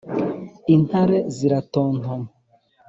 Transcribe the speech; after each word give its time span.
Intare 0.75 1.17
ziratontoma 1.35 2.27